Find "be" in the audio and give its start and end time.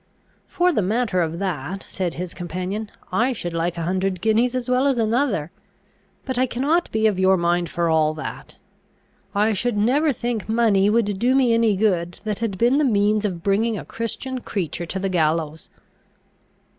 6.91-7.05